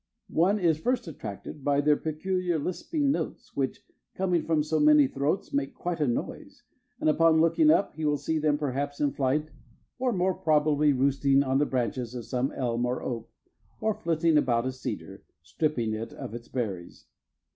[0.29, 3.85] One is first attracted by their peculiar lisping notes, which,
[4.15, 6.63] coming from so many throats, make quite a noise,
[6.99, 9.49] and upon looking up, he will see them perhaps in flight
[9.99, 13.29] or more probably roosting on the branches of some elm or oak;
[13.79, 17.05] or flitting about a cedar, stripping it of its berries.